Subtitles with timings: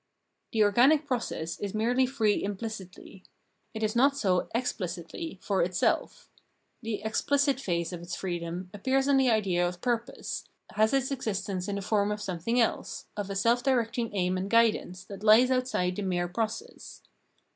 [0.51, 3.21] The organic process is merely free imphcitly;
[3.75, 6.27] it is not so exphcitly," for itself."
[6.81, 11.67] The exphcit phase of its freedom appears in the idea of purpose, has its existence
[11.67, 15.51] in the form of something else, of a self directing aim and guidance, that hes
[15.51, 17.03] outside the mere process.